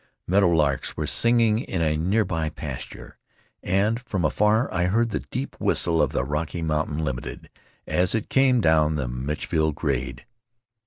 [0.27, 3.19] Meadow larks were singing in a near by pasture,
[3.61, 7.51] and from afar I heard the deep whistle of the Rocky Mountain Limited
[7.85, 10.25] as it came down the Mitchellville grade.